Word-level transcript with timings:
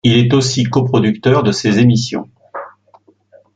Il 0.03 0.17
est 0.17 0.33
aussi 0.33 0.63
coproducteur 0.63 1.43
de 1.43 1.51
ses 1.51 1.77
émissions. 1.77 2.27